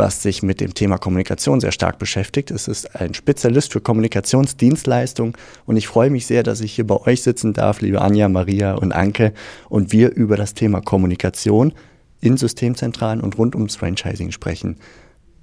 was 0.00 0.22
sich 0.22 0.42
mit 0.42 0.62
dem 0.62 0.72
Thema 0.72 0.96
Kommunikation 0.96 1.60
sehr 1.60 1.72
stark 1.72 1.98
beschäftigt. 1.98 2.50
Es 2.50 2.68
ist 2.68 2.96
ein 2.98 3.12
Spezialist 3.12 3.74
für 3.74 3.82
Kommunikationsdienstleistungen 3.82 5.34
und 5.66 5.76
ich 5.76 5.88
freue 5.88 6.08
mich 6.08 6.24
sehr, 6.24 6.42
dass 6.42 6.62
ich 6.62 6.72
hier 6.72 6.86
bei 6.86 6.96
euch 6.96 7.22
sitzen 7.22 7.52
darf, 7.52 7.82
liebe 7.82 8.00
Anja, 8.00 8.30
Maria 8.30 8.72
und 8.72 8.92
Anke, 8.92 9.34
und 9.68 9.92
wir 9.92 10.12
über 10.12 10.38
das 10.38 10.54
Thema 10.54 10.80
Kommunikation 10.80 11.74
in 12.22 12.38
Systemzentralen 12.38 13.20
und 13.20 13.36
rund 13.36 13.54
ums 13.54 13.76
Franchising 13.76 14.30
sprechen 14.30 14.78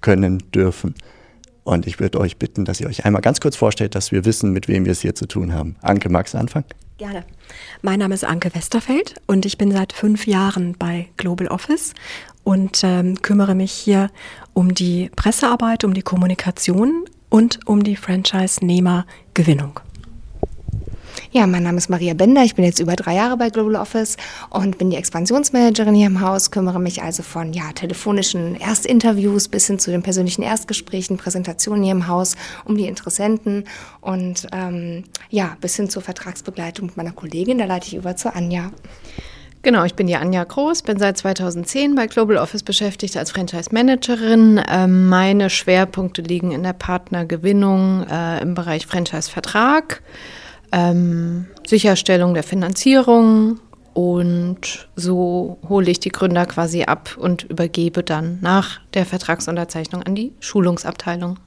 können 0.02 0.42
dürfen. 0.56 0.96
Und 1.64 1.86
ich 1.86 2.00
würde 2.00 2.20
euch 2.20 2.38
bitten, 2.38 2.66
dass 2.66 2.82
ihr 2.82 2.88
euch 2.88 3.06
einmal 3.06 3.22
ganz 3.22 3.40
kurz 3.40 3.56
vorstellt, 3.56 3.94
dass 3.94 4.12
wir 4.12 4.26
wissen, 4.26 4.54
mit 4.54 4.68
wem 4.68 4.86
wir 4.86 4.92
es 4.92 5.02
hier 5.02 5.14
zu 5.14 5.28
tun 5.28 5.54
haben. 5.54 5.76
Anke, 5.84 6.10
magst 6.10 6.34
du 6.34 6.40
anfangen? 6.40 6.66
Gerne. 6.98 7.24
Mein 7.84 8.00
Name 8.00 8.16
ist 8.16 8.24
Anke 8.24 8.56
Westerfeld 8.56 9.22
und 9.28 9.46
ich 9.46 9.60
bin 9.60 9.72
seit 9.72 9.94
fünf 9.94 10.26
Jahren 10.26 10.76
bei 10.80 11.10
Global 11.18 11.48
Office 11.48 11.94
und 12.48 12.80
ähm, 12.86 13.22
kümmere 13.22 13.56
mich 13.56 13.74
hier 13.74 14.10
um 14.54 14.74
die 14.74 15.12
Pressearbeit, 15.18 15.84
um 15.84 15.94
die 15.94 16.02
Kommunikation 16.02 17.04
und 17.28 17.60
um 17.68 17.84
die 17.84 17.98
Franchise-Nehmergewinnung. 17.98 19.82
Ja, 21.32 21.46
mein 21.46 21.64
Name 21.64 21.78
ist 21.78 21.90
Maria 21.90 22.14
Bender. 22.14 22.44
Ich 22.46 22.56
bin 22.56 22.64
jetzt 22.64 22.80
über 22.80 22.96
drei 22.96 23.16
Jahre 23.16 23.36
bei 23.36 23.50
Global 23.50 23.76
Office 23.76 24.16
und 24.50 24.78
bin 24.78 24.92
die 24.92 24.96
Expansionsmanagerin 24.96 25.94
hier 25.94 26.08
im 26.08 26.22
Haus. 26.22 26.50
Kümmere 26.50 26.80
mich 26.80 27.04
also 27.04 27.22
von 27.22 27.52
ja, 27.52 27.74
telefonischen 27.74 28.56
Erstinterviews 28.56 29.50
bis 29.50 29.68
hin 29.68 29.78
zu 29.78 29.92
den 29.92 30.02
persönlichen 30.02 30.42
Erstgesprächen, 30.42 31.18
Präsentationen 31.18 31.84
hier 31.84 31.92
im 31.92 32.08
Haus 32.08 32.38
um 32.64 32.78
die 32.78 32.88
Interessenten 32.88 33.66
und 34.00 34.48
ähm, 34.54 35.04
ja, 35.30 35.58
bis 35.60 35.76
hin 35.76 35.90
zur 35.90 36.02
Vertragsbegleitung 36.02 36.86
mit 36.86 36.96
meiner 36.96 37.12
Kollegin. 37.12 37.58
Da 37.58 37.66
leite 37.66 37.88
ich 37.88 37.96
über 37.96 38.16
zu 38.16 38.34
Anja. 38.34 38.72
Genau, 39.64 39.84
ich 39.84 39.96
bin 39.96 40.08
die 40.08 40.16
Anja 40.16 40.44
Groß, 40.44 40.84
bin 40.84 41.00
seit 41.00 41.18
2010 41.18 41.96
bei 41.96 42.08
Global 42.08 42.38
Office 42.38 42.64
beschäftigt 42.64 43.18
als 43.18 43.32
Franchise 43.32 43.70
Managerin. 43.74 44.62
Ähm, 44.70 45.10
meine 45.10 45.50
Schwerpunkte 45.50 46.22
liegen 46.22 46.52
in 46.52 46.64
der 46.64 46.74
Partnergewinnung 46.74 48.06
äh, 48.08 48.42
im 48.42 48.54
Bereich 48.54 48.86
Franchise-Vertrag, 48.86 50.02
ähm, 50.72 51.48
Sicherstellung 51.66 52.34
der 52.34 52.44
Finanzierung 52.44 53.60
und 53.94 54.88
so 54.96 55.58
hole 55.68 55.90
ich 55.90 56.00
die 56.00 56.10
Gründer 56.10 56.46
quasi 56.46 56.84
ab 56.84 57.18
und 57.18 57.44
übergebe 57.44 58.04
dann 58.04 58.38
nach 58.42 58.80
der 58.94 59.08
Vertragsunterzeichnung 59.08 60.04
an 60.04 60.14
die 60.14 60.34
Schulungsabteilung. 60.40 61.40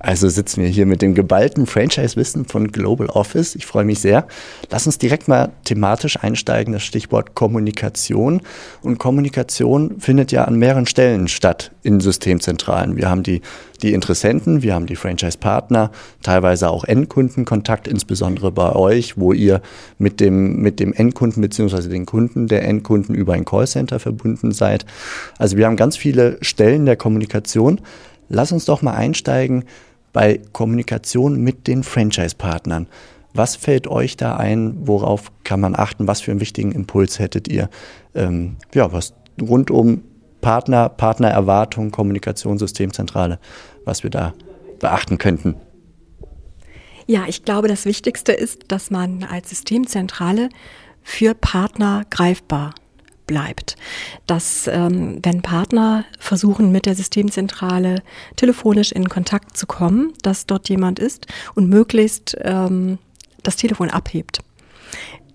Also 0.00 0.28
sitzen 0.28 0.62
wir 0.62 0.68
hier 0.68 0.86
mit 0.86 1.02
dem 1.02 1.14
geballten 1.14 1.66
Franchise-Wissen 1.66 2.44
von 2.44 2.70
Global 2.70 3.08
Office. 3.08 3.56
Ich 3.56 3.66
freue 3.66 3.84
mich 3.84 3.98
sehr. 3.98 4.28
Lass 4.70 4.86
uns 4.86 4.98
direkt 4.98 5.26
mal 5.26 5.50
thematisch 5.64 6.22
einsteigen, 6.22 6.72
das 6.72 6.84
Stichwort 6.84 7.34
Kommunikation. 7.34 8.40
Und 8.82 8.98
Kommunikation 8.98 9.98
findet 9.98 10.30
ja 10.30 10.44
an 10.44 10.56
mehreren 10.56 10.86
Stellen 10.86 11.26
statt 11.26 11.72
in 11.82 11.98
Systemzentralen. 11.98 12.96
Wir 12.96 13.10
haben 13.10 13.24
die, 13.24 13.42
die 13.82 13.92
Interessenten, 13.92 14.62
wir 14.62 14.74
haben 14.74 14.86
die 14.86 14.94
Franchise-Partner, 14.94 15.90
teilweise 16.22 16.70
auch 16.70 16.84
Endkundenkontakt, 16.84 17.88
insbesondere 17.88 18.52
bei 18.52 18.76
euch, 18.76 19.18
wo 19.18 19.32
ihr 19.32 19.60
mit 19.98 20.20
dem, 20.20 20.62
mit 20.62 20.78
dem 20.78 20.92
Endkunden 20.92 21.42
bzw. 21.42 21.88
den 21.88 22.06
Kunden 22.06 22.46
der 22.46 22.62
Endkunden 22.62 23.16
über 23.16 23.32
ein 23.32 23.44
Callcenter 23.44 23.98
verbunden 23.98 24.52
seid. 24.52 24.86
Also 25.38 25.56
wir 25.56 25.66
haben 25.66 25.76
ganz 25.76 25.96
viele 25.96 26.38
Stellen 26.40 26.86
der 26.86 26.96
Kommunikation. 26.96 27.80
Lass 28.28 28.52
uns 28.52 28.66
doch 28.66 28.82
mal 28.82 28.92
einsteigen 28.92 29.64
bei 30.12 30.40
Kommunikation 30.52 31.40
mit 31.40 31.66
den 31.66 31.82
Franchise-Partnern. 31.82 32.86
Was 33.34 33.56
fällt 33.56 33.86
euch 33.86 34.16
da 34.16 34.36
ein? 34.36 34.86
Worauf 34.86 35.30
kann 35.44 35.60
man 35.60 35.76
achten? 35.76 36.08
Was 36.08 36.20
für 36.20 36.30
einen 36.30 36.40
wichtigen 36.40 36.72
Impuls 36.72 37.18
hättet 37.18 37.48
ihr? 37.48 37.68
Ähm, 38.14 38.56
ja, 38.74 38.92
was 38.92 39.14
rund 39.40 39.70
um 39.70 40.02
Partner, 40.40 40.88
Partnererwartung, 40.88 41.90
Kommunikationssystemzentrale, 41.90 43.38
was 43.84 44.02
wir 44.02 44.10
da 44.10 44.34
beachten 44.78 45.18
könnten? 45.18 45.56
Ja, 47.06 47.24
ich 47.26 47.44
glaube, 47.44 47.68
das 47.68 47.84
Wichtigste 47.84 48.32
ist, 48.32 48.64
dass 48.68 48.90
man 48.90 49.24
als 49.24 49.50
Systemzentrale 49.50 50.50
für 51.02 51.34
Partner 51.34 52.04
greifbar 52.10 52.74
bleibt. 53.28 53.76
Dass, 54.26 54.66
ähm, 54.66 55.20
wenn 55.22 55.42
Partner 55.42 56.04
versuchen, 56.18 56.72
mit 56.72 56.86
der 56.86 56.96
Systemzentrale 56.96 58.02
telefonisch 58.34 58.90
in 58.90 59.08
Kontakt 59.08 59.56
zu 59.56 59.66
kommen, 59.68 60.14
dass 60.22 60.46
dort 60.46 60.68
jemand 60.68 60.98
ist 60.98 61.28
und 61.54 61.68
möglichst 61.68 62.36
ähm, 62.40 62.98
das 63.44 63.54
Telefon 63.54 63.90
abhebt. 63.90 64.40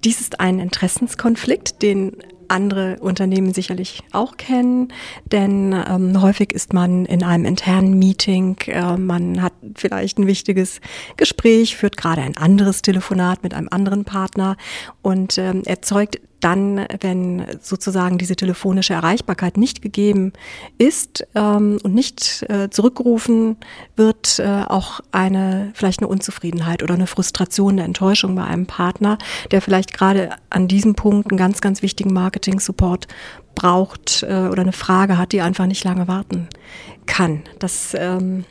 Dies 0.03 0.19
ist 0.19 0.41
ein 0.41 0.59
Interessenskonflikt, 0.59 1.81
den 1.81 2.17
andere 2.53 2.97
Unternehmen 3.00 3.53
sicherlich 3.53 4.03
auch 4.12 4.38
kennen, 4.38 4.94
denn 5.31 5.74
ähm, 5.74 6.22
häufig 6.22 6.53
ist 6.53 6.74
man 6.74 7.06
in 7.06 7.24
einem 7.24 7.46
internen 7.46 7.97
Meeting, 8.00 8.56
äh, 8.68 8.96
man 8.96 9.41
hat 9.41 9.53
vielleicht 9.75 10.19
ein 10.19 10.28
wichtiges 10.28 10.80
Gespräch, 11.18 11.75
führt 11.75 11.97
gerade 11.97 12.22
ein 12.22 12.38
anderes 12.38 12.81
Telefonat 12.81 13.44
mit 13.44 13.53
einem 13.53 13.68
anderen 13.69 14.06
Partner 14.06 14.56
und 15.02 15.38
ähm, 15.38 15.64
erzeugt 15.66 16.19
dann, 16.44 16.86
wenn 17.00 17.46
sozusagen 17.62 18.18
diese 18.18 18.36
telefonische 18.36 18.94
Erreichbarkeit 18.94 19.56
nicht 19.58 19.81
gegeben 19.81 20.34
ist 20.78 21.25
ähm, 21.35 21.80
und 21.84 21.94
nicht 21.94 22.46
äh, 22.50 22.70
zurückgerufen 22.70 23.58
wird, 23.96 24.40
äh, 24.40 24.64
auch 24.68 25.00
eine 25.12 25.72
vielleicht 25.74 26.02
eine 26.02 26.09
Unzufriedenheit 26.09 26.84
oder 26.84 26.96
eine 26.96 27.08
Frustration, 27.08 27.74
eine 27.74 27.84
Enttäuschung 27.84 28.35
bei 28.35 28.44
einem 28.44 28.66
Partner, 28.66 29.18
der 29.52 29.62
vielleicht 29.62 29.94
gerade 29.94 30.31
an 30.50 30.68
diesem 30.68 30.96
Punkt 30.96 31.31
einen 31.31 31.38
ganz, 31.38 31.62
ganz 31.62 31.81
wichtigen 31.81 32.14
Marketing-Support 32.43 33.07
braucht 33.55 34.23
äh, 34.23 34.47
oder 34.51 34.61
eine 34.61 34.73
Frage 34.73 35.17
hat, 35.17 35.31
die 35.31 35.41
einfach 35.41 35.65
nicht 35.65 35.83
lange 35.83 36.07
warten 36.07 36.49
kann. 37.05 37.43
Das 37.59 37.95
ähm, 37.97 38.45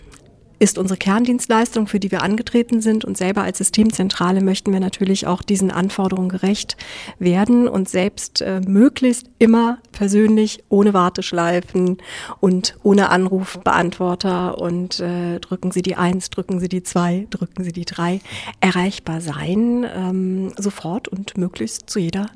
ist 0.59 0.79
unsere 0.79 0.97
Kerndienstleistung, 0.97 1.89
für 1.89 1.99
die 1.99 2.13
wir 2.13 2.23
angetreten 2.23 2.81
sind. 2.81 3.05
Und 3.05 3.19
selber 3.19 3.43
als 3.43 3.59
Systemzentrale 3.59 4.41
möchten 4.41 4.73
wir 4.73 4.79
natürlich 4.79 5.27
auch 5.27 5.43
diesen 5.43 5.73
Anforderungen 5.73 6.29
gerecht 6.29 6.77
werden 7.19 7.67
und 7.67 7.89
selbst 7.89 8.41
äh, 8.43 8.61
möglichst 8.61 9.27
immer 9.41 9.79
persönlich, 9.91 10.63
ohne 10.69 10.95
Warteschleifen 10.95 11.99
und 12.39 12.77
ohne 12.85 13.09
Anrufbeantworter 13.11 14.59
und 14.59 15.01
äh, 15.01 15.41
drücken 15.41 15.73
Sie 15.73 15.83
die 15.83 15.97
Eins, 15.97 16.31
drücken 16.31 16.61
Sie 16.61 16.69
die 16.69 16.85
Zwei, 16.85 17.27
drücken 17.31 17.65
Sie 17.65 17.73
die 17.73 17.85
Drei 17.85 18.21
erreichbar 18.61 19.21
sein, 19.21 19.85
ähm, 19.93 20.53
sofort 20.57 21.09
und 21.09 21.37
möglichst 21.37 21.91
zu 21.91 21.99
jeder 21.99 22.31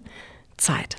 Zeit. 0.56 0.96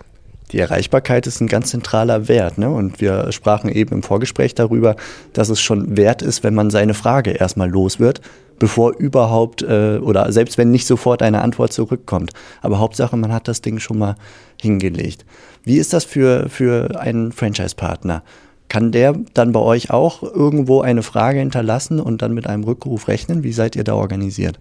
Die 0.52 0.60
Erreichbarkeit 0.60 1.28
ist 1.28 1.42
ein 1.42 1.48
ganz 1.48 1.72
zentraler 1.72 2.28
Wert. 2.28 2.58
Ne? 2.58 2.70
Und 2.70 3.02
wir 3.02 3.32
sprachen 3.32 3.70
eben 3.70 3.96
im 3.96 4.04
Vorgespräch 4.04 4.56
darüber, 4.56 4.96
dass 5.34 5.50
es 5.50 5.60
schon 5.60 5.98
wert 5.98 6.22
ist, 6.22 6.44
wenn 6.44 6.56
man 6.56 6.70
seine 6.70 6.94
Frage 6.94 7.32
erstmal 7.32 7.70
los 7.70 8.00
wird, 8.00 8.22
bevor 8.58 8.96
überhaupt 8.98 9.62
äh, 9.62 9.98
oder 9.98 10.32
selbst 10.32 10.58
wenn 10.58 10.72
nicht 10.72 10.88
sofort 10.88 11.22
eine 11.22 11.42
Antwort 11.42 11.74
zurückkommt. 11.74 12.32
Aber 12.62 12.80
Hauptsache, 12.80 13.18
man 13.18 13.34
hat 13.34 13.48
das 13.48 13.62
Ding 13.62 13.80
schon 13.80 13.98
mal 13.98 14.16
hingelegt. 14.62 15.26
Wie 15.64 15.78
ist 15.78 15.92
das 15.92 16.06
für, 16.06 16.48
für 16.50 17.00
einen 17.00 17.34
Franchise-Partner? 17.34 18.24
Kann 18.70 18.92
der 18.92 19.16
dann 19.34 19.52
bei 19.52 19.60
euch 19.60 19.92
auch 19.92 20.24
irgendwo 20.24 20.82
eine 20.82 21.04
Frage 21.04 21.40
hinterlassen 21.40 22.00
und 22.00 22.22
dann 22.22 22.34
mit 22.34 22.48
einem 22.48 22.64
Rückruf 22.64 23.08
rechnen? 23.08 23.44
Wie 23.44 23.54
seid 23.54 23.76
ihr 23.76 23.84
da 23.84 23.96
organisiert? 23.96 24.60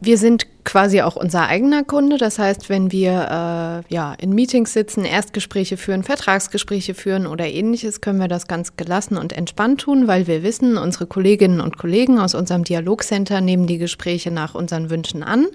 Wir 0.00 0.18
sind 0.18 0.46
quasi 0.64 1.02
auch 1.02 1.16
unser 1.16 1.46
eigener 1.46 1.84
Kunde. 1.84 2.16
Das 2.16 2.38
heißt, 2.38 2.68
wenn 2.68 2.90
wir 2.90 3.84
äh, 3.88 3.94
ja, 3.94 4.14
in 4.14 4.34
Meetings 4.34 4.72
sitzen, 4.72 5.04
Erstgespräche 5.04 5.76
führen, 5.76 6.02
Vertragsgespräche 6.02 6.94
führen 6.94 7.26
oder 7.26 7.46
ähnliches, 7.46 8.00
können 8.00 8.18
wir 8.18 8.28
das 8.28 8.46
ganz 8.46 8.76
gelassen 8.76 9.16
und 9.16 9.32
entspannt 9.32 9.82
tun, 9.82 10.08
weil 10.08 10.26
wir 10.26 10.42
wissen, 10.42 10.76
unsere 10.78 11.06
Kolleginnen 11.06 11.60
und 11.60 11.78
Kollegen 11.78 12.18
aus 12.18 12.34
unserem 12.34 12.64
Dialogcenter 12.64 13.40
nehmen 13.40 13.66
die 13.66 13.78
Gespräche 13.78 14.30
nach 14.30 14.54
unseren 14.54 14.90
Wünschen 14.90 15.22
an 15.22 15.46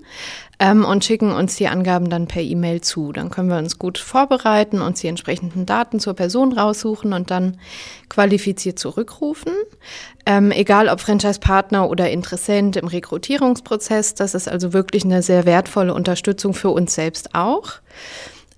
ähm, 0.59 0.85
und 0.85 1.06
schicken 1.06 1.31
uns 1.31 1.56
die 1.56 1.67
Angaben 1.67 2.09
dann 2.09 2.27
per 2.27 2.41
E-Mail 2.41 2.81
zu. 2.81 3.11
Dann 3.11 3.29
können 3.29 3.50
wir 3.50 3.57
uns 3.57 3.79
gut 3.79 3.97
vorbereiten, 3.97 4.81
uns 4.81 5.00
die 5.01 5.07
entsprechenden 5.07 5.65
Daten 5.65 6.00
zur 6.00 6.13
Person 6.13 6.53
raussuchen 6.53 7.13
und 7.13 7.31
dann 7.31 7.57
qualifiziert 8.09 8.77
zurückrufen. 8.77 9.53
Ähm, 10.25 10.51
egal 10.51 10.89
ob 10.89 11.00
Franchise-Partner 11.00 11.89
oder 11.89 12.11
Interessent 12.11 12.75
im 12.75 12.88
Rekrutierungsprozess, 12.88 14.15
das 14.15 14.35
ist 14.35 14.50
also 14.50 14.73
wirklich 14.73 14.99
eine 15.04 15.22
sehr 15.22 15.46
wertvolle 15.46 15.94
Unterstützung 15.94 16.54
für 16.54 16.69
uns 16.69 16.96
selbst 16.96 17.36
auch. 17.36 17.74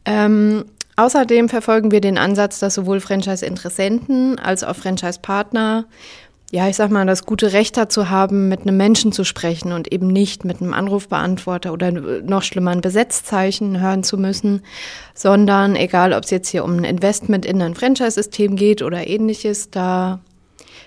Ähm, 0.05 0.65
Außerdem 0.97 1.49
verfolgen 1.49 1.89
wir 1.89 2.01
den 2.01 2.19
Ansatz, 2.19 2.59
dass 2.59 2.75
sowohl 2.75 2.99
Franchise-Interessenten 2.99 4.37
als 4.37 4.63
auch 4.63 4.75
Franchise-Partner 4.75 5.85
ja, 6.51 6.67
ich 6.67 6.75
sag 6.75 6.91
mal, 6.91 7.05
das 7.05 7.25
gute 7.25 7.53
Recht 7.53 7.77
dazu 7.77 8.09
haben, 8.09 8.49
mit 8.49 8.61
einem 8.61 8.75
Menschen 8.75 9.13
zu 9.13 9.23
sprechen 9.23 9.71
und 9.71 9.91
eben 9.91 10.07
nicht 10.07 10.43
mit 10.43 10.61
einem 10.61 10.73
Anrufbeantworter 10.73 11.71
oder 11.71 11.91
noch 11.91 12.43
schlimmer 12.43 12.71
ein 12.71 12.81
Besetzzeichen 12.81 13.79
hören 13.79 14.03
zu 14.03 14.17
müssen, 14.17 14.61
sondern 15.15 15.77
egal, 15.77 16.11
ob 16.11 16.25
es 16.25 16.29
jetzt 16.29 16.49
hier 16.49 16.65
um 16.65 16.75
ein 16.75 16.83
Investment 16.83 17.45
in 17.45 17.61
ein 17.61 17.73
Franchise-System 17.73 18.57
geht 18.57 18.81
oder 18.81 19.07
ähnliches, 19.07 19.71
da 19.71 20.19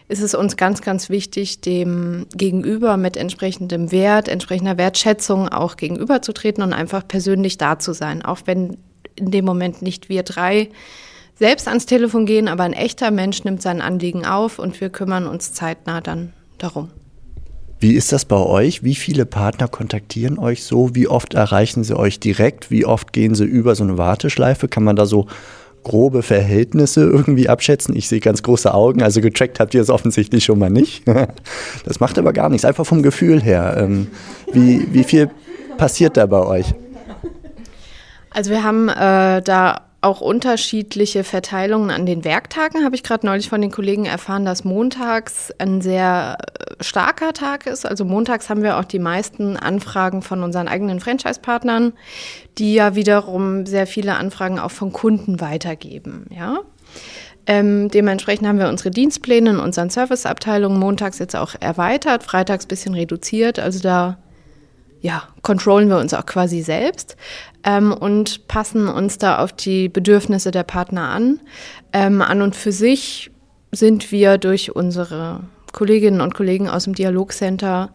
ist 0.08 0.22
es 0.22 0.34
uns 0.34 0.56
ganz, 0.56 0.82
ganz 0.82 1.08
wichtig, 1.08 1.60
dem 1.60 2.26
Gegenüber 2.34 2.96
mit 2.96 3.16
entsprechendem 3.16 3.90
Wert, 3.90 4.28
entsprechender 4.28 4.76
Wertschätzung 4.76 5.48
auch 5.48 5.76
gegenüberzutreten 5.76 6.62
und 6.62 6.72
einfach 6.72 7.06
persönlich 7.06 7.56
da 7.56 7.78
zu 7.78 7.94
sein, 7.94 8.22
auch 8.22 8.40
wenn 8.44 8.76
in 9.16 9.30
dem 9.30 9.44
Moment 9.44 9.80
nicht 9.80 10.08
wir 10.08 10.22
drei 10.22 10.68
selbst 11.36 11.68
ans 11.68 11.86
Telefon 11.86 12.26
gehen, 12.26 12.48
aber 12.48 12.64
ein 12.64 12.72
echter 12.72 13.10
Mensch 13.10 13.44
nimmt 13.44 13.62
sein 13.62 13.80
Anliegen 13.80 14.24
auf 14.24 14.58
und 14.58 14.80
wir 14.80 14.90
kümmern 14.90 15.26
uns 15.26 15.52
zeitnah 15.52 16.00
dann 16.00 16.32
darum. 16.58 16.90
Wie 17.80 17.94
ist 17.94 18.12
das 18.12 18.24
bei 18.24 18.36
euch? 18.36 18.82
Wie 18.82 18.94
viele 18.94 19.26
Partner 19.26 19.68
kontaktieren 19.68 20.38
euch 20.38 20.64
so? 20.64 20.94
Wie 20.94 21.08
oft 21.08 21.34
erreichen 21.34 21.82
sie 21.84 21.96
euch 21.96 22.20
direkt? 22.20 22.70
Wie 22.70 22.86
oft 22.86 23.12
gehen 23.12 23.34
sie 23.34 23.44
über 23.44 23.74
so 23.74 23.84
eine 23.84 23.98
Warteschleife? 23.98 24.68
Kann 24.68 24.84
man 24.84 24.96
da 24.96 25.06
so 25.06 25.26
grobe 25.84 26.22
Verhältnisse 26.22 27.02
irgendwie 27.02 27.48
abschätzen? 27.48 27.94
Ich 27.94 28.08
sehe 28.08 28.20
ganz 28.20 28.42
große 28.42 28.74
Augen, 28.74 29.02
also 29.02 29.20
getrackt 29.20 29.60
habt 29.60 29.74
ihr 29.74 29.82
es 29.82 29.90
offensichtlich 29.90 30.44
schon 30.44 30.58
mal 30.58 30.70
nicht. 30.70 31.04
Das 31.84 32.00
macht 32.00 32.18
aber 32.18 32.32
gar 32.32 32.48
nichts, 32.48 32.64
einfach 32.64 32.86
vom 32.86 33.02
Gefühl 33.02 33.42
her. 33.42 33.76
Ähm, 33.78 34.06
wie, 34.52 34.86
wie 34.92 35.04
viel 35.04 35.30
passiert 35.76 36.16
da 36.16 36.26
bei 36.26 36.40
euch? 36.40 36.74
Also 38.30 38.50
wir 38.50 38.64
haben 38.64 38.88
äh, 38.88 39.42
da 39.42 39.82
auch 40.04 40.20
unterschiedliche 40.20 41.24
Verteilungen 41.24 41.90
an 41.90 42.06
den 42.06 42.24
Werktagen. 42.24 42.84
Habe 42.84 42.94
ich 42.94 43.02
gerade 43.02 43.26
neulich 43.26 43.48
von 43.48 43.60
den 43.60 43.70
Kollegen 43.70 44.04
erfahren, 44.04 44.44
dass 44.44 44.64
montags 44.64 45.52
ein 45.58 45.80
sehr 45.80 46.36
äh, 46.38 46.84
starker 46.84 47.32
Tag 47.32 47.66
ist. 47.66 47.86
Also 47.86 48.04
montags 48.04 48.48
haben 48.50 48.62
wir 48.62 48.78
auch 48.78 48.84
die 48.84 48.98
meisten 48.98 49.56
Anfragen 49.56 50.22
von 50.22 50.42
unseren 50.42 50.68
eigenen 50.68 51.00
Franchise-Partnern, 51.00 51.94
die 52.58 52.74
ja 52.74 52.94
wiederum 52.94 53.66
sehr 53.66 53.86
viele 53.86 54.16
Anfragen 54.16 54.58
auch 54.58 54.70
von 54.70 54.92
Kunden 54.92 55.40
weitergeben. 55.40 56.26
Ja. 56.30 56.60
Ähm, 57.46 57.88
dementsprechend 57.88 58.46
haben 58.46 58.58
wir 58.58 58.68
unsere 58.68 58.90
Dienstpläne 58.90 59.50
in 59.50 59.58
unseren 59.58 59.90
Serviceabteilungen 59.90 60.78
montags 60.78 61.18
jetzt 61.18 61.36
auch 61.36 61.54
erweitert, 61.60 62.22
freitags 62.22 62.66
bisschen 62.66 62.94
reduziert. 62.94 63.58
Also 63.58 63.80
da 63.80 64.18
ja, 65.04 65.24
controllen 65.42 65.90
wir 65.90 65.98
uns 65.98 66.14
auch 66.14 66.24
quasi 66.24 66.62
selbst 66.62 67.18
ähm, 67.62 67.92
und 67.92 68.48
passen 68.48 68.88
uns 68.88 69.18
da 69.18 69.38
auf 69.38 69.52
die 69.52 69.90
Bedürfnisse 69.90 70.50
der 70.50 70.62
Partner 70.62 71.10
an. 71.10 71.40
Ähm, 71.92 72.22
an 72.22 72.40
und 72.40 72.56
für 72.56 72.72
sich 72.72 73.30
sind 73.70 74.10
wir 74.12 74.38
durch 74.38 74.74
unsere 74.74 75.40
Kolleginnen 75.72 76.22
und 76.22 76.32
Kollegen 76.32 76.70
aus 76.70 76.84
dem 76.84 76.94
Dialogcenter 76.94 77.90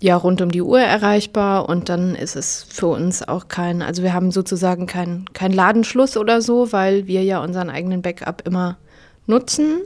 ja 0.00 0.16
rund 0.16 0.40
um 0.40 0.50
die 0.50 0.62
Uhr 0.62 0.80
erreichbar 0.80 1.68
und 1.68 1.90
dann 1.90 2.14
ist 2.14 2.36
es 2.36 2.62
für 2.66 2.86
uns 2.86 3.22
auch 3.28 3.48
kein, 3.48 3.82
also 3.82 4.02
wir 4.02 4.14
haben 4.14 4.30
sozusagen 4.30 4.86
keinen 4.86 5.26
kein 5.34 5.52
Ladenschluss 5.52 6.16
oder 6.16 6.40
so, 6.40 6.72
weil 6.72 7.06
wir 7.06 7.22
ja 7.22 7.42
unseren 7.42 7.68
eigenen 7.68 8.00
Backup 8.00 8.46
immer 8.46 8.78
nutzen. 9.26 9.82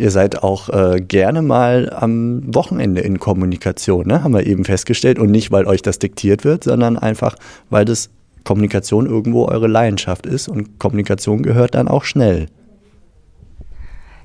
Ihr 0.00 0.10
seid 0.10 0.42
auch 0.42 0.70
äh, 0.70 1.02
gerne 1.02 1.42
mal 1.42 1.92
am 1.94 2.54
Wochenende 2.54 3.02
in 3.02 3.18
Kommunikation, 3.18 4.06
ne? 4.06 4.24
haben 4.24 4.32
wir 4.32 4.46
eben 4.46 4.64
festgestellt. 4.64 5.18
Und 5.18 5.30
nicht, 5.30 5.52
weil 5.52 5.66
euch 5.66 5.82
das 5.82 5.98
diktiert 5.98 6.42
wird, 6.42 6.64
sondern 6.64 6.96
einfach, 6.96 7.36
weil 7.68 7.84
das 7.84 8.08
Kommunikation 8.42 9.04
irgendwo 9.04 9.44
eure 9.44 9.66
Leidenschaft 9.66 10.24
ist 10.24 10.48
und 10.48 10.78
Kommunikation 10.78 11.42
gehört 11.42 11.74
dann 11.74 11.86
auch 11.86 12.04
schnell. 12.04 12.46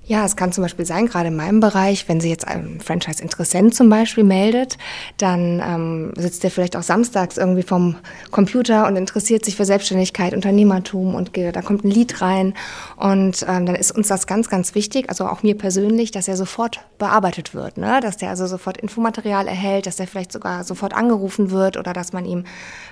Ja, 0.08 0.24
es 0.24 0.36
kann 0.36 0.52
zum 0.52 0.64
Beispiel 0.64 0.86
sein, 0.86 1.08
gerade 1.08 1.30
in 1.30 1.36
meinem 1.36 1.60
Bereich, 1.60 2.08
wenn 2.08 2.22
sie 2.22 2.30
jetzt 2.30 2.48
ein 2.48 2.80
Franchise-Interessent 2.80 3.74
zum 3.74 3.90
Beispiel 3.90 4.24
meldet, 4.24 4.78
dann 5.18 5.60
ähm, 5.66 6.14
sitzt 6.16 6.44
der 6.44 6.52
vielleicht 6.52 6.78
auch 6.78 6.84
samstags 6.84 7.38
irgendwie 7.38 7.64
vom 7.64 7.96
Computer 8.30 8.86
und 8.86 8.98
interessiert 8.98 9.44
sich 9.44 9.56
für 9.56 9.66
Selbstständigkeit, 9.66 10.36
Unternehmertum 10.36 11.16
und 11.16 11.32
da 11.36 11.62
kommt 11.64 11.84
ein 11.84 11.90
Lied 11.90 12.22
rein 12.22 12.54
und 12.98 13.44
ähm, 13.50 13.66
dann 13.66 13.74
ist 13.74 13.94
uns 13.94 14.08
das 14.08 14.28
ganz, 14.28 14.48
ganz 14.48 14.76
wichtig, 14.76 15.10
also 15.10 15.26
auch 15.26 15.42
mir 15.42 15.58
persönlich, 15.58 16.12
dass 16.12 16.28
er 16.28 16.38
sofort 16.38 16.82
bearbeitet 17.00 17.56
wird, 17.56 17.78
ne? 17.78 18.00
dass 18.00 18.18
der 18.18 18.30
also 18.30 18.46
sofort 18.46 18.78
Infomaterial 18.78 19.48
erhält, 19.48 19.88
dass 19.88 19.96
der 19.96 20.06
vielleicht 20.06 20.32
sogar 20.32 20.64
sofort 20.66 20.94
angerufen 20.94 21.50
wird 21.50 21.78
oder 21.78 21.94
dass 21.94 22.14
man 22.14 22.26
ihm 22.26 22.44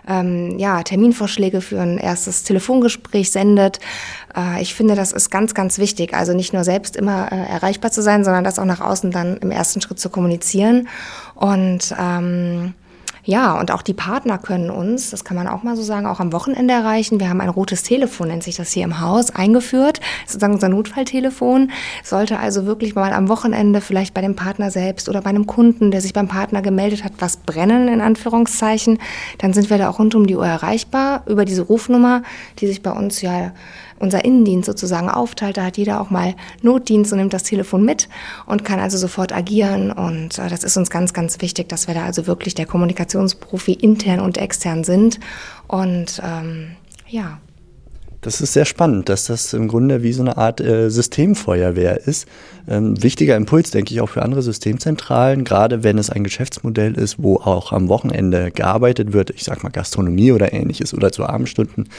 ähm, 0.08 0.58
ja, 0.58 0.82
Terminvorschläge 0.82 1.62
für 1.62 1.80
ein 1.80 2.00
erstes 2.00 2.44
Telefongespräch 2.44 3.32
sendet. 3.32 3.78
Äh, 4.36 4.64
ich 4.64 4.74
finde, 4.74 4.96
das 4.96 5.12
ist 5.12 5.30
ganz, 5.30 5.54
ganz 5.54 5.78
wichtig, 5.78 6.16
also 6.16 6.34
nicht 6.34 6.54
nur 6.54 6.64
selbst 6.64 6.96
immer 7.04 7.32
äh, 7.32 7.36
erreichbar 7.36 7.92
zu 7.92 8.02
sein, 8.02 8.24
sondern 8.24 8.44
das 8.44 8.60
auch 8.60 8.66
nach 8.66 8.82
außen 8.82 9.12
dann 9.12 9.38
im 9.38 9.52
ersten 9.52 9.82
Schritt 9.82 10.00
zu 10.00 10.10
kommunizieren. 10.10 10.88
Und 11.36 11.94
ähm, 12.00 12.74
ja, 13.26 13.58
und 13.58 13.72
auch 13.72 13.82
die 13.82 13.94
Partner 13.94 14.38
können 14.38 14.70
uns, 14.70 15.10
das 15.12 15.24
kann 15.24 15.38
man 15.38 15.48
auch 15.48 15.64
mal 15.64 15.78
so 15.78 15.82
sagen, 15.82 16.06
auch 16.06 16.20
am 16.20 16.34
Wochenende 16.34 16.74
erreichen. 16.74 17.22
Wir 17.22 17.30
haben 17.30 17.40
ein 17.40 17.50
rotes 17.50 17.82
Telefon, 17.84 18.28
nennt 18.28 18.44
sich 18.44 18.58
das 18.58 18.74
hier 18.74 18.84
im 18.84 19.00
Haus, 19.00 19.32
eingeführt. 19.32 20.02
sozusagen 20.26 20.56
unser 20.56 20.68
Notfalltelefon. 20.68 21.72
Sollte 22.04 22.38
also 22.38 22.66
wirklich 22.66 22.96
mal 22.96 23.14
am 23.14 23.30
Wochenende 23.30 23.80
vielleicht 23.80 24.14
bei 24.14 24.20
dem 24.20 24.36
Partner 24.36 24.72
selbst 24.72 25.08
oder 25.08 25.22
bei 25.22 25.30
einem 25.30 25.48
Kunden, 25.48 25.90
der 25.90 26.02
sich 26.02 26.12
beim 26.12 26.28
Partner 26.28 26.62
gemeldet 26.62 27.06
hat, 27.06 27.14
was 27.20 27.38
brennen, 27.38 27.88
in 27.88 28.02
Anführungszeichen, 28.02 29.00
dann 29.38 29.54
sind 29.54 29.70
wir 29.70 29.78
da 29.78 29.90
auch 29.90 30.00
rund 30.00 30.16
um 30.16 30.28
die 30.28 30.36
Uhr 30.36 30.46
erreichbar 30.46 31.24
über 31.26 31.46
diese 31.46 31.62
Rufnummer, 31.62 32.24
die 32.60 32.68
sich 32.68 32.84
bei 32.84 32.92
uns 32.92 33.22
ja 33.22 33.54
unser 34.04 34.24
Innendienst 34.24 34.68
sozusagen 34.68 35.10
aufteilt. 35.10 35.58
Da 35.58 35.66
hat 35.66 35.78
jeder 35.78 36.00
auch 36.00 36.12
mal 36.12 36.36
Notdienst 36.62 37.12
und 37.12 37.20
nimmt 37.20 37.34
das 37.34 37.44
Telefon 37.44 37.84
mit 37.84 38.10
und 38.46 38.64
kann 38.64 38.80
also 38.80 38.98
sofort 38.98 39.34
agieren. 39.34 39.92
Und 39.92 40.38
äh, 40.38 40.50
das 40.50 40.64
ist 40.64 40.78
uns 40.78 40.92
ganz, 40.92 41.14
ganz 41.14 41.42
wichtig, 41.42 41.70
dass 41.70 41.88
wir 41.88 41.96
da 41.96 42.04
also 42.04 42.28
wirklich 42.28 42.54
der 42.54 42.68
Kommunikationsprofi 42.68 43.74
intern 43.74 44.20
und 44.20 44.38
extern 44.38 44.84
sind. 44.84 45.20
Und 45.68 46.22
ähm, 46.24 46.76
ja. 47.08 47.40
Das 48.24 48.40
ist 48.40 48.54
sehr 48.54 48.64
spannend, 48.64 49.10
dass 49.10 49.26
das 49.26 49.54
im 49.54 49.68
Grunde 49.68 50.02
wie 50.02 50.14
so 50.14 50.22
eine 50.22 50.38
Art 50.38 50.62
äh, 50.62 50.90
Systemfeuerwehr 50.90 52.08
ist. 52.08 52.26
Ähm, 52.70 53.04
wichtiger 53.04 53.36
Impuls, 53.36 53.72
denke 53.72 53.94
ich, 53.94 54.00
auch 54.00 54.08
für 54.08 54.22
andere 54.22 54.42
Systemzentralen, 54.42 55.44
gerade 55.44 55.84
wenn 55.84 55.98
es 55.98 56.10
ein 56.10 56.24
Geschäftsmodell 56.24 56.96
ist, 56.96 57.22
wo 57.22 57.36
auch 57.36 57.74
am 57.74 57.90
Wochenende 57.90 58.52
gearbeitet 58.52 59.12
wird, 59.12 59.32
ich 59.32 59.44
sag 59.44 59.62
mal 59.62 59.72
Gastronomie 59.72 60.32
oder 60.32 60.54
ähnliches 60.54 60.94
oder 60.94 61.12
zu 61.12 61.26
Abendstunden, 61.26 61.90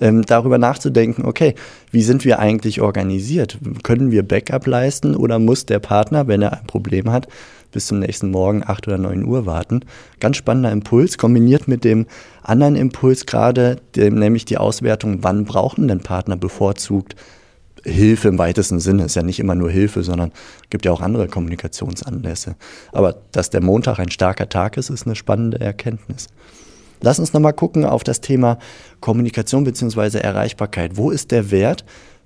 ähm, 0.00 0.22
darüber 0.24 0.58
nachzudenken, 0.58 1.24
okay, 1.24 1.56
wie 1.90 2.02
sind 2.02 2.24
wir 2.24 2.38
eigentlich 2.38 2.80
organisiert? 2.80 3.58
Können 3.82 4.12
wir 4.12 4.22
Backup 4.22 4.68
leisten 4.68 5.16
oder 5.16 5.40
muss 5.40 5.66
der 5.66 5.80
Partner, 5.80 6.28
wenn 6.28 6.42
er 6.42 6.52
ein 6.52 6.66
Problem 6.68 7.10
hat, 7.10 7.26
bis 7.74 7.88
zum 7.88 7.98
nächsten 7.98 8.30
Morgen 8.30 8.62
8 8.64 8.88
oder 8.88 8.98
9 8.98 9.24
Uhr 9.24 9.44
warten? 9.44 9.80
Ganz 10.20 10.38
spannender 10.38 10.72
Impuls, 10.72 11.18
kombiniert 11.18 11.68
mit 11.68 11.84
dem 11.84 12.06
anderen 12.42 12.76
Impuls 12.76 13.26
gerade, 13.26 13.76
dem, 13.96 14.14
nämlich 14.14 14.46
die 14.46 14.56
Auswertung, 14.56 15.18
wann 15.20 15.44
brauchen 15.44 15.88
denn 15.88 16.00
Partner 16.00 16.36
bevorzugt 16.36 17.16
Hilfe 17.84 18.28
im 18.28 18.38
weitesten 18.38 18.80
Sinne. 18.80 19.04
Ist 19.04 19.16
ja 19.16 19.22
nicht 19.22 19.40
immer 19.40 19.54
nur 19.54 19.70
Hilfe, 19.70 20.02
sondern 20.02 20.32
gibt 20.70 20.86
ja 20.86 20.92
auch 20.92 21.02
andere 21.02 21.28
Kommunikationsanlässe. 21.28 22.56
Aber 22.92 23.16
dass 23.32 23.50
der 23.50 23.62
Montag 23.62 23.98
ein 23.98 24.10
starker 24.10 24.48
Tag 24.48 24.76
ist, 24.78 24.88
ist 24.88 25.06
eine 25.06 25.16
spannende 25.16 25.60
Erkenntnis. 25.60 26.28
Lass 27.02 27.18
uns 27.18 27.34
nochmal 27.34 27.52
gucken 27.52 27.84
auf 27.84 28.02
das 28.02 28.22
Thema 28.22 28.58
Kommunikation 29.00 29.64
bzw. 29.64 30.18
Erreichbarkeit. 30.18 30.96
Wo 30.96 31.10
ist 31.10 31.30
der 31.32 31.50
Wert 31.50 31.84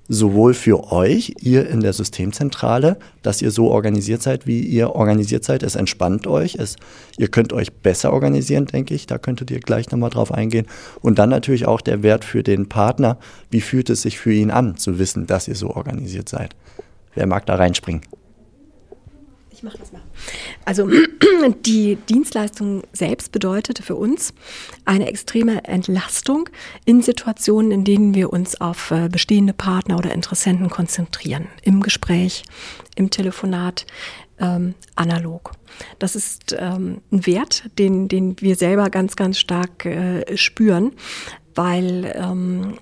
sowohl 0.08 0.54
für 0.54 0.90
euch, 0.90 1.34
ihr 1.40 1.68
in 1.68 1.80
der 1.80 1.92
Systemzentrale, 1.92 2.98
dass 3.22 3.42
ihr 3.42 3.50
so 3.50 3.70
organisiert 3.70 4.22
seid, 4.22 4.46
wie 4.46 4.60
ihr 4.60 4.94
organisiert 4.94 5.44
seid? 5.44 5.62
Es 5.62 5.76
entspannt 5.76 6.26
euch, 6.26 6.54
es, 6.54 6.76
ihr 7.18 7.28
könnt 7.28 7.52
euch 7.52 7.72
besser 7.72 8.12
organisieren, 8.12 8.64
denke 8.66 8.94
ich. 8.94 9.06
Da 9.06 9.18
könntet 9.18 9.50
ihr 9.50 9.60
gleich 9.60 9.90
nochmal 9.90 10.10
drauf 10.10 10.32
eingehen. 10.32 10.66
Und 11.00 11.18
dann 11.18 11.28
natürlich 11.28 11.66
auch 11.66 11.82
der 11.82 12.02
Wert 12.02 12.24
für 12.24 12.42
den 12.42 12.68
Partner. 12.68 13.18
Wie 13.50 13.60
fühlt 13.60 13.90
es 13.90 14.02
sich 14.02 14.18
für 14.18 14.32
ihn 14.32 14.50
an, 14.50 14.76
zu 14.76 14.98
wissen, 14.98 15.26
dass 15.26 15.46
ihr 15.46 15.56
so 15.56 15.70
organisiert 15.70 16.28
seid? 16.28 16.56
Wer 17.14 17.26
mag 17.26 17.44
da 17.46 17.56
reinspringen? 17.56 18.02
Ich 19.50 19.62
mache 19.62 19.78
das 19.78 19.92
mal. 19.92 20.02
Also 20.68 20.86
die 21.64 21.96
Dienstleistung 21.96 22.82
selbst 22.92 23.32
bedeutet 23.32 23.78
für 23.78 23.94
uns 23.94 24.34
eine 24.84 25.08
extreme 25.08 25.64
Entlastung 25.64 26.50
in 26.84 27.00
Situationen, 27.00 27.70
in 27.70 27.84
denen 27.84 28.14
wir 28.14 28.30
uns 28.34 28.60
auf 28.60 28.90
äh, 28.90 29.08
bestehende 29.08 29.54
Partner 29.54 29.96
oder 29.96 30.12
Interessenten 30.12 30.68
konzentrieren. 30.68 31.46
Im 31.62 31.82
Gespräch, 31.82 32.42
im 32.96 33.08
Telefonat, 33.08 33.86
ähm, 34.38 34.74
analog. 34.94 35.52
Das 35.98 36.14
ist 36.14 36.54
ähm, 36.58 37.00
ein 37.10 37.24
Wert, 37.24 37.70
den, 37.78 38.08
den 38.08 38.38
wir 38.38 38.54
selber 38.54 38.90
ganz, 38.90 39.16
ganz 39.16 39.38
stark 39.38 39.86
äh, 39.86 40.36
spüren, 40.36 40.92
weil 41.54 42.14
ähm, 42.14 42.74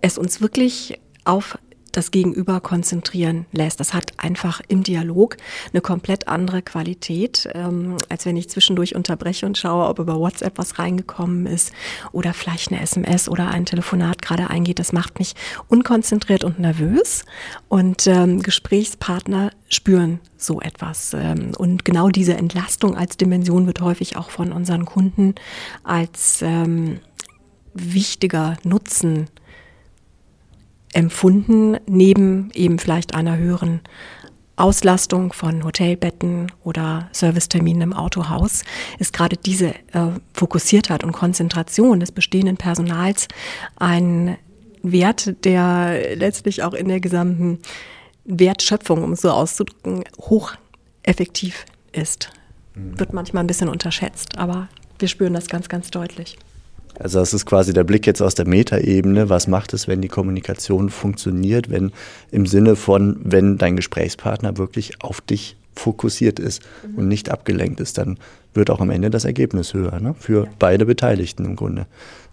es 0.00 0.18
uns 0.18 0.40
wirklich 0.40 0.98
auf 1.24 1.58
das 1.96 2.10
Gegenüber 2.10 2.60
konzentrieren 2.60 3.46
lässt. 3.52 3.80
Das 3.80 3.94
hat 3.94 4.12
einfach 4.18 4.60
im 4.68 4.82
Dialog 4.82 5.36
eine 5.72 5.80
komplett 5.80 6.28
andere 6.28 6.62
Qualität, 6.62 7.48
ähm, 7.54 7.96
als 8.08 8.26
wenn 8.26 8.36
ich 8.36 8.48
zwischendurch 8.48 8.94
unterbreche 8.94 9.46
und 9.46 9.58
schaue, 9.58 9.86
ob 9.88 9.98
über 9.98 10.18
WhatsApp 10.18 10.58
was 10.58 10.78
reingekommen 10.78 11.46
ist 11.46 11.72
oder 12.12 12.34
vielleicht 12.34 12.72
eine 12.72 12.80
SMS 12.80 13.28
oder 13.28 13.48
ein 13.48 13.66
Telefonat 13.66 14.22
gerade 14.22 14.50
eingeht. 14.50 14.78
Das 14.78 14.92
macht 14.92 15.18
mich 15.18 15.34
unkonzentriert 15.68 16.44
und 16.44 16.58
nervös. 16.58 17.24
Und 17.68 18.06
ähm, 18.06 18.42
Gesprächspartner 18.42 19.50
spüren 19.68 20.20
so 20.36 20.60
etwas. 20.60 21.14
Ähm, 21.14 21.52
und 21.56 21.84
genau 21.84 22.08
diese 22.08 22.34
Entlastung 22.34 22.96
als 22.96 23.16
Dimension 23.16 23.66
wird 23.66 23.80
häufig 23.80 24.16
auch 24.16 24.30
von 24.30 24.52
unseren 24.52 24.84
Kunden 24.84 25.34
als 25.82 26.42
ähm, 26.42 27.00
wichtiger 27.74 28.56
Nutzen 28.64 29.28
empfunden, 30.94 31.76
neben 31.86 32.50
eben 32.54 32.78
vielleicht 32.78 33.14
einer 33.14 33.36
höheren 33.36 33.80
Auslastung 34.56 35.32
von 35.32 35.64
Hotelbetten 35.64 36.52
oder 36.62 37.08
Serviceterminen 37.12 37.82
im 37.82 37.92
Autohaus 37.92 38.62
ist 38.98 39.12
gerade 39.12 39.36
diese 39.36 39.70
äh, 39.92 40.10
Fokussiertheit 40.32 41.02
und 41.02 41.12
Konzentration 41.12 41.98
des 41.98 42.12
bestehenden 42.12 42.56
Personals 42.56 43.26
ein 43.76 44.38
Wert, 44.82 45.44
der 45.44 46.16
letztlich 46.16 46.62
auch 46.62 46.74
in 46.74 46.88
der 46.88 47.00
gesamten 47.00 47.58
Wertschöpfung, 48.24 49.02
um 49.02 49.12
es 49.12 49.22
so 49.22 49.30
auszudrücken, 49.30 50.04
hocheffektiv 50.20 51.64
ist. 51.92 52.30
Mhm. 52.74 52.98
Wird 52.98 53.12
manchmal 53.12 53.42
ein 53.42 53.48
bisschen 53.48 53.68
unterschätzt, 53.68 54.38
aber 54.38 54.68
wir 54.98 55.08
spüren 55.08 55.34
das 55.34 55.48
ganz, 55.48 55.68
ganz 55.68 55.90
deutlich. 55.90 56.38
Also 56.98 57.18
das 57.18 57.34
ist 57.34 57.46
quasi 57.46 57.72
der 57.72 57.84
Blick 57.84 58.06
jetzt 58.06 58.22
aus 58.22 58.34
der 58.34 58.46
Metaebene. 58.46 59.28
Was 59.28 59.46
macht 59.46 59.74
es, 59.74 59.88
wenn 59.88 60.00
die 60.00 60.08
Kommunikation 60.08 60.90
funktioniert, 60.90 61.70
wenn 61.70 61.92
im 62.30 62.46
Sinne 62.46 62.76
von, 62.76 63.20
wenn 63.22 63.58
dein 63.58 63.76
Gesprächspartner 63.76 64.56
wirklich 64.58 65.02
auf 65.02 65.20
dich 65.20 65.56
fokussiert 65.76 66.38
ist 66.38 66.62
mhm. 66.86 66.98
und 66.98 67.08
nicht 67.08 67.30
abgelenkt 67.30 67.80
ist, 67.80 67.98
dann 67.98 68.18
wird 68.54 68.70
auch 68.70 68.80
am 68.80 68.90
Ende 68.90 69.10
das 69.10 69.24
Ergebnis 69.24 69.74
höher, 69.74 69.98
ne? 69.98 70.14
für 70.18 70.44
ja. 70.44 70.50
beide 70.58 70.86
Beteiligten 70.86 71.44
im 71.44 71.56
Grunde. 71.56 71.86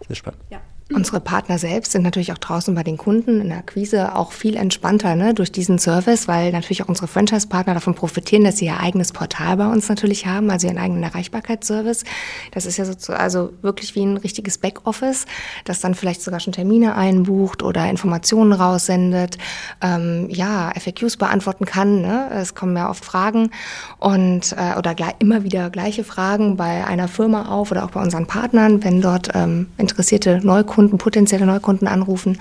Sehr 0.06 0.14
spannend. 0.16 0.40
Ja. 0.50 0.60
Unsere 0.94 1.20
Partner 1.20 1.58
selbst 1.58 1.92
sind 1.92 2.02
natürlich 2.02 2.32
auch 2.32 2.38
draußen 2.38 2.74
bei 2.74 2.82
den 2.82 2.98
Kunden 2.98 3.40
in 3.40 3.48
der 3.48 3.58
Akquise 3.58 4.14
auch 4.14 4.32
viel 4.32 4.56
entspannter 4.56 5.16
ne, 5.16 5.32
durch 5.32 5.50
diesen 5.50 5.78
Service, 5.78 6.28
weil 6.28 6.52
natürlich 6.52 6.82
auch 6.82 6.88
unsere 6.88 7.06
Franchise-Partner 7.08 7.74
davon 7.74 7.94
profitieren, 7.94 8.44
dass 8.44 8.58
sie 8.58 8.66
ihr 8.66 8.78
eigenes 8.78 9.12
Portal 9.12 9.56
bei 9.56 9.66
uns 9.66 9.88
natürlich 9.88 10.26
haben, 10.26 10.50
also 10.50 10.66
ihren 10.66 10.78
eigenen 10.78 11.02
Erreichbarkeitsservice. 11.02 12.04
Das 12.50 12.66
ist 12.66 12.76
ja 12.76 12.84
so, 12.84 13.12
also 13.12 13.52
wirklich 13.62 13.94
wie 13.94 14.04
ein 14.04 14.18
richtiges 14.18 14.58
Backoffice, 14.58 15.24
das 15.64 15.80
dann 15.80 15.94
vielleicht 15.94 16.22
sogar 16.22 16.40
schon 16.40 16.52
Termine 16.52 16.94
einbucht 16.94 17.62
oder 17.62 17.88
Informationen 17.88 18.52
raussendet, 18.52 19.38
ähm, 19.80 20.28
ja, 20.28 20.72
FAQs 20.78 21.16
beantworten 21.16 21.64
kann. 21.64 22.02
Ne? 22.02 22.28
Es 22.34 22.54
kommen 22.54 22.76
ja 22.76 22.90
oft 22.90 23.04
Fragen 23.04 23.50
und 23.98 24.54
äh, 24.58 24.78
oder 24.78 24.94
immer 25.20 25.42
wieder 25.42 25.70
gleiche 25.70 26.04
Fragen 26.04 26.56
bei 26.56 26.86
einer 26.86 27.08
Firma 27.08 27.48
auf 27.48 27.70
oder 27.70 27.84
auch 27.84 27.90
bei 27.90 28.02
unseren 28.02 28.26
Partnern, 28.26 28.84
wenn 28.84 29.00
dort 29.00 29.30
ähm, 29.34 29.68
interessierte 29.78 30.40
Neukunden 30.42 30.81
Kunden, 30.82 30.98
potenzielle 30.98 31.46
Neukunden 31.46 31.86
anrufen. 31.86 32.38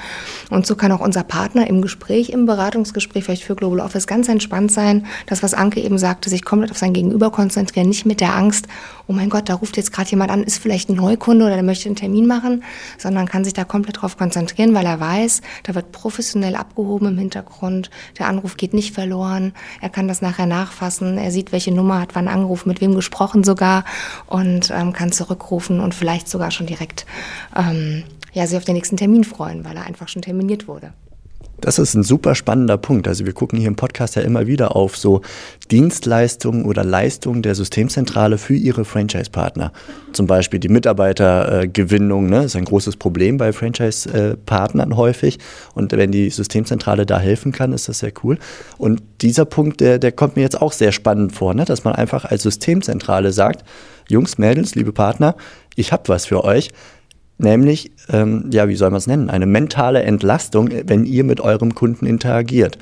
Und 0.50 0.66
so 0.66 0.76
kann 0.76 0.92
auch 0.92 1.00
unser 1.00 1.24
Partner 1.24 1.68
im 1.68 1.82
Gespräch, 1.82 2.30
im 2.30 2.46
Beratungsgespräch 2.46 3.24
vielleicht 3.24 3.44
für 3.44 3.56
Global 3.56 3.80
Office 3.80 4.08
ganz 4.08 4.28
entspannt 4.28 4.72
sein. 4.72 5.06
Das, 5.28 5.44
was 5.44 5.54
Anke 5.54 5.80
eben 5.80 5.98
sagte, 5.98 6.30
sich 6.30 6.44
komplett 6.44 6.72
auf 6.72 6.78
sein 6.78 6.94
Gegenüber 6.94 7.32
konzentrieren, 7.32 7.88
nicht 7.88 8.06
mit 8.06 8.20
der 8.20 8.36
Angst, 8.36 8.68
oh 9.08 9.14
mein 9.14 9.30
Gott, 9.30 9.50
da 9.50 9.56
ruft 9.56 9.78
jetzt 9.78 9.94
gerade 9.94 10.10
jemand 10.10 10.32
an, 10.32 10.44
ist 10.44 10.58
vielleicht 10.58 10.90
ein 10.90 10.96
Neukunde 10.96 11.46
oder 11.46 11.56
der 11.56 11.64
möchte 11.64 11.88
einen 11.88 11.96
Termin 11.96 12.26
machen, 12.26 12.64
sondern 12.98 13.28
kann 13.28 13.44
sich 13.44 13.54
da 13.54 13.64
komplett 13.64 14.02
drauf 14.02 14.18
konzentrieren, 14.18 14.74
weil 14.74 14.86
er 14.86 15.00
weiß, 15.00 15.42
da 15.64 15.76
wird 15.76 15.92
professionell 15.92 16.56
abgehoben 16.56 17.08
im 17.08 17.18
Hintergrund, 17.18 17.90
der 18.18 18.28
Anruf 18.28 18.58
geht 18.58 18.74
nicht 18.74 18.94
verloren, 18.94 19.54
er 19.82 19.90
kann 19.90 20.08
das 20.08 20.22
nachher 20.22 20.46
nachfassen, 20.46 21.18
er 21.18 21.32
sieht, 21.32 21.52
welche 21.52 21.72
Nummer 21.72 22.00
hat 22.00 22.16
wann 22.16 22.28
angerufen, 22.28 22.70
mit 22.70 22.82
wem 22.82 22.96
gesprochen 22.96 23.44
sogar 23.44 23.84
und 24.28 24.72
ähm, 24.74 24.94
kann 24.94 25.12
zurückrufen 25.12 25.80
und 25.80 25.94
vielleicht 25.94 26.30
sogar 26.30 26.52
schon 26.52 26.66
direkt 26.66 27.06
ähm, 27.56 28.04
ja, 28.34 28.48
sich 28.48 28.58
auf 28.58 28.66
den 28.66 28.76
nächsten 28.76 28.98
Termin 28.98 29.24
freuen, 29.24 29.66
weil 29.66 29.76
er 29.76 29.86
einfach 29.86 30.08
schon 30.08 30.22
terminiert 30.22 30.68
wurde. 30.68 30.94
Das 31.62 31.78
ist 31.78 31.94
ein 31.94 32.02
super 32.02 32.34
spannender 32.34 32.78
Punkt. 32.78 33.08
Also 33.08 33.28
wir 33.28 33.34
gucken 33.34 33.60
hier 33.60 33.68
im 33.68 33.76
Podcast 33.76 34.16
ja 34.16 34.24
immer 34.24 34.48
wieder 34.48 34.76
auf 34.76 34.98
so 34.98 35.22
Dienstleistungen 35.70 36.66
oder 36.66 36.84
Leistungen 36.84 37.44
der 37.44 37.54
Systemzentrale 37.54 38.40
für 38.40 38.56
ihre 38.56 38.84
Franchise-Partner. 38.84 39.72
Zum 40.12 40.26
Beispiel 40.26 40.60
die 40.60 40.70
Mitarbeitergewinnung, 40.70 42.28
ne, 42.30 42.46
ist 42.46 42.56
ein 42.56 42.66
großes 42.66 42.98
Problem 42.98 43.38
bei 43.38 43.54
Franchise-Partnern 43.54 44.98
häufig. 44.98 45.38
Und 45.76 45.92
wenn 45.92 46.12
die 46.12 46.32
Systemzentrale 46.32 47.06
da 47.06 47.20
helfen 47.20 47.52
kann, 47.52 47.74
ist 47.74 47.88
das 47.88 48.00
sehr 48.00 48.14
cool. 48.24 48.40
Und 48.80 49.04
dieser 49.22 49.46
Punkt, 49.46 49.82
der, 49.82 50.00
der 50.00 50.12
kommt 50.12 50.38
mir 50.38 50.42
jetzt 50.42 50.60
auch 50.60 50.72
sehr 50.72 50.92
spannend 50.92 51.32
vor, 51.34 51.54
ne, 51.54 51.66
dass 51.66 51.84
man 51.84 51.94
einfach 51.94 52.26
als 52.26 52.42
Systemzentrale 52.42 53.32
sagt, 53.32 53.64
Jungs, 54.10 54.40
Mädels, 54.40 54.74
liebe 54.74 54.94
Partner, 54.94 55.36
ich 55.76 55.92
habe 55.92 56.08
was 56.08 56.26
für 56.26 56.44
euch 56.44 56.72
nämlich, 57.42 57.92
ähm, 58.10 58.50
ja, 58.52 58.68
wie 58.68 58.76
soll 58.76 58.90
man 58.90 58.98
es 58.98 59.08
nennen, 59.08 59.30
eine 59.30 59.46
mentale 59.46 60.04
Entlastung, 60.04 60.70
wenn 60.86 61.06
ihr 61.06 61.24
mit 61.24 61.40
eurem 61.40 61.76
Kunden 61.76 62.06
interagiert. 62.06 62.78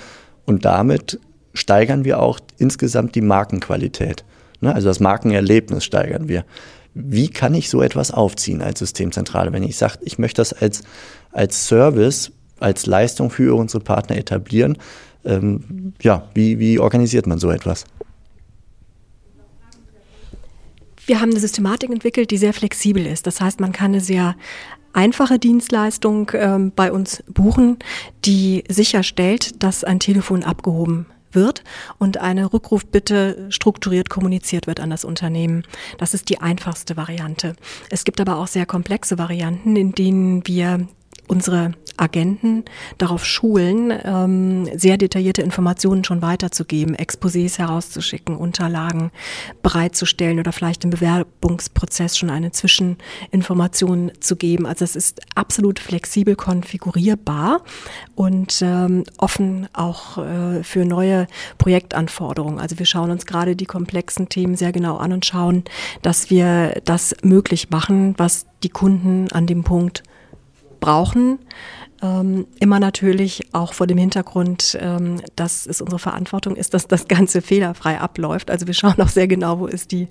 Und 0.45 0.65
damit 0.65 1.19
steigern 1.53 2.05
wir 2.05 2.19
auch 2.19 2.39
insgesamt 2.57 3.15
die 3.15 3.21
Markenqualität. 3.21 4.23
Ne? 4.61 4.73
Also 4.73 4.87
das 4.87 4.99
Markenerlebnis 4.99 5.83
steigern 5.83 6.27
wir. 6.27 6.45
Wie 6.93 7.29
kann 7.29 7.53
ich 7.53 7.69
so 7.69 7.81
etwas 7.81 8.11
aufziehen 8.11 8.61
als 8.61 8.79
Systemzentrale, 8.79 9.53
wenn 9.53 9.63
ich 9.63 9.77
sage, 9.77 9.99
ich 10.01 10.17
möchte 10.17 10.41
das 10.41 10.53
als, 10.53 10.83
als 11.31 11.67
Service, 11.67 12.31
als 12.59 12.85
Leistung 12.85 13.29
für 13.29 13.55
unsere 13.55 13.83
Partner 13.83 14.17
etablieren? 14.17 14.77
Ähm, 15.23 15.93
ja, 16.01 16.27
wie, 16.33 16.59
wie 16.59 16.79
organisiert 16.79 17.27
man 17.27 17.39
so 17.39 17.51
etwas? 17.51 17.85
Wir 21.09 21.21
haben 21.21 21.31
eine 21.31 21.39
Systematik 21.39 21.89
entwickelt, 21.89 22.29
die 22.29 22.37
sehr 22.37 22.53
flexibel 22.53 23.03
ist. 23.07 23.25
Das 23.25 23.41
heißt, 23.41 23.59
man 23.59 23.71
kann 23.71 23.93
eine 23.93 23.99
sehr 23.99 24.35
einfache 24.93 25.39
Dienstleistung 25.39 26.29
ähm, 26.35 26.71
bei 26.75 26.91
uns 26.91 27.23
buchen, 27.27 27.79
die 28.25 28.63
sicherstellt, 28.69 29.63
dass 29.63 29.83
ein 29.83 29.99
Telefon 29.99 30.43
abgehoben 30.43 31.07
wird 31.31 31.63
und 31.97 32.19
eine 32.19 32.53
Rückrufbitte 32.53 33.47
strukturiert 33.49 34.11
kommuniziert 34.11 34.67
wird 34.67 34.79
an 34.79 34.91
das 34.91 35.03
Unternehmen. 35.03 35.63
Das 35.97 36.13
ist 36.13 36.29
die 36.29 36.41
einfachste 36.41 36.95
Variante. 36.95 37.55
Es 37.89 38.03
gibt 38.03 38.21
aber 38.21 38.37
auch 38.37 38.47
sehr 38.47 38.67
komplexe 38.67 39.17
Varianten, 39.17 39.75
in 39.75 39.93
denen 39.93 40.45
wir 40.45 40.87
unsere 41.29 41.73
Agenten 41.95 42.63
darauf 42.97 43.25
schulen, 43.25 43.93
ähm, 44.03 44.69
sehr 44.77 44.97
detaillierte 44.97 45.41
Informationen 45.41 46.03
schon 46.03 46.21
weiterzugeben, 46.21 46.95
Exposés 46.95 47.59
herauszuschicken, 47.59 48.35
Unterlagen 48.35 49.11
bereitzustellen 49.61 50.39
oder 50.39 50.51
vielleicht 50.51 50.83
im 50.83 50.89
Bewerbungsprozess 50.89 52.17
schon 52.17 52.29
eine 52.29 52.51
Zwischeninformation 52.51 54.11
zu 54.19 54.35
geben. 54.35 54.65
Also 54.65 54.85
es 54.85 54.95
ist 54.95 55.21
absolut 55.35 55.79
flexibel 55.79 56.35
konfigurierbar 56.35 57.61
und 58.15 58.61
ähm, 58.61 59.03
offen 59.17 59.67
auch 59.73 60.17
äh, 60.17 60.63
für 60.63 60.85
neue 60.85 61.27
Projektanforderungen. 61.57 62.59
Also 62.59 62.79
wir 62.79 62.85
schauen 62.85 63.11
uns 63.11 63.25
gerade 63.25 63.55
die 63.55 63.65
komplexen 63.65 64.29
Themen 64.29 64.55
sehr 64.55 64.71
genau 64.71 64.97
an 64.97 65.13
und 65.13 65.25
schauen, 65.25 65.63
dass 66.01 66.29
wir 66.29 66.81
das 66.85 67.15
möglich 67.23 67.69
machen, 67.69 68.15
was 68.17 68.45
die 68.63 68.69
Kunden 68.69 69.31
an 69.31 69.47
dem 69.47 69.63
Punkt 69.63 70.03
brauchen. 70.79 71.39
Ähm, 72.01 72.47
immer 72.59 72.79
natürlich 72.79 73.49
auch 73.51 73.73
vor 73.73 73.85
dem 73.85 73.97
Hintergrund, 73.97 74.77
ähm, 74.79 75.21
dass 75.35 75.65
es 75.65 75.81
unsere 75.81 75.99
Verantwortung 75.99 76.55
ist, 76.55 76.73
dass 76.73 76.87
das 76.87 77.09
Ganze 77.09 77.41
fehlerfrei 77.41 77.99
abläuft. 77.99 78.49
Also 78.49 78.67
wir 78.67 78.73
schauen 78.73 78.99
auch 79.01 79.09
sehr 79.09 79.27
genau, 79.27 79.59
wo 79.59 79.67
ist 79.67 79.91
die 79.91 80.07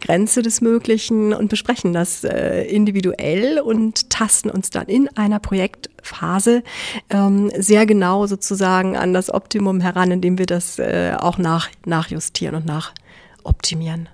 Grenze 0.00 0.42
des 0.42 0.60
Möglichen 0.60 1.32
und 1.32 1.48
besprechen 1.48 1.92
das 1.92 2.22
äh, 2.22 2.62
individuell 2.62 3.58
und 3.58 4.08
tasten 4.10 4.50
uns 4.50 4.70
dann 4.70 4.86
in 4.86 5.08
einer 5.16 5.40
Projektphase 5.40 6.62
ähm, 7.10 7.50
sehr 7.56 7.86
genau 7.86 8.26
sozusagen 8.26 8.96
an 8.96 9.12
das 9.12 9.32
Optimum 9.32 9.80
heran, 9.80 10.12
indem 10.12 10.38
wir 10.38 10.46
das 10.46 10.78
äh, 10.78 11.14
auch 11.18 11.38
nach, 11.38 11.68
nachjustieren 11.84 12.54
und 12.54 12.66
nachoptimieren. 12.66 14.08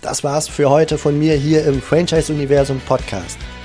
Das 0.00 0.24
war's 0.24 0.48
für 0.48 0.70
heute 0.70 0.96
von 0.96 1.18
mir 1.18 1.34
hier 1.34 1.66
im 1.66 1.82
Franchise 1.82 2.32
Universum 2.32 2.80
Podcast. 2.86 3.38